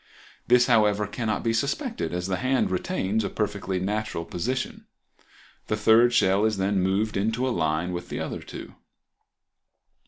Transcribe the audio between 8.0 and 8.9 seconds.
the other two.